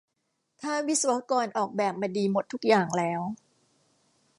[0.61, 3.21] ถ้าวิศวกรออกแบบมาดีหมดทุกอย่างแล้ว